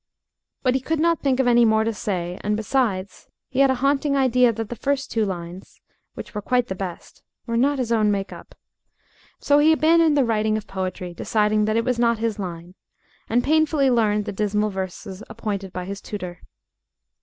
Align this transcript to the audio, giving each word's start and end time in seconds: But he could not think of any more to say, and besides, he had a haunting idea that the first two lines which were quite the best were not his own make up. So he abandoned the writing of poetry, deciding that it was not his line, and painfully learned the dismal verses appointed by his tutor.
But 0.63 0.73
he 0.73 0.81
could 0.81 0.99
not 0.99 1.19
think 1.19 1.39
of 1.39 1.45
any 1.45 1.63
more 1.63 1.83
to 1.83 1.93
say, 1.93 2.39
and 2.43 2.57
besides, 2.57 3.27
he 3.49 3.59
had 3.59 3.69
a 3.69 3.75
haunting 3.85 4.17
idea 4.17 4.51
that 4.51 4.69
the 4.69 4.75
first 4.75 5.11
two 5.11 5.23
lines 5.27 5.79
which 6.15 6.33
were 6.33 6.41
quite 6.41 6.69
the 6.69 6.73
best 6.73 7.21
were 7.45 7.55
not 7.55 7.77
his 7.77 7.91
own 7.91 8.09
make 8.09 8.33
up. 8.33 8.55
So 9.37 9.59
he 9.59 9.71
abandoned 9.71 10.17
the 10.17 10.25
writing 10.25 10.57
of 10.57 10.65
poetry, 10.65 11.13
deciding 11.13 11.65
that 11.65 11.77
it 11.77 11.85
was 11.85 11.99
not 11.99 12.17
his 12.17 12.39
line, 12.39 12.73
and 13.29 13.43
painfully 13.43 13.91
learned 13.91 14.25
the 14.25 14.31
dismal 14.31 14.71
verses 14.71 15.21
appointed 15.29 15.71
by 15.71 15.85
his 15.85 16.01
tutor. 16.01 16.41